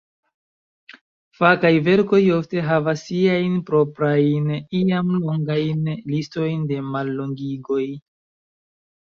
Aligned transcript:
Fakaj 1.39 1.69
verkoj 1.87 2.21
ofte 2.37 2.63
havas 2.69 3.03
siajn 3.09 3.59
proprajn, 3.67 4.49
iam 4.81 5.13
longajn, 5.27 5.93
listojn 6.15 6.67
de 6.75 6.81
mallongigoj. 6.97 7.85